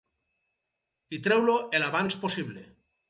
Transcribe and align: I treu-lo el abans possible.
I 1.17 1.19
treu-lo 1.27 1.59
el 1.81 1.85
abans 1.91 2.17
possible. 2.25 2.65